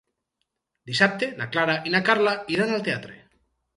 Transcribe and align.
Dissabte 0.91 1.29
na 1.41 1.47
Clara 1.57 1.75
i 1.91 1.95
na 1.97 2.03
Carla 2.09 2.33
iran 2.57 2.77
al 2.79 2.87
teatre. 2.89 3.19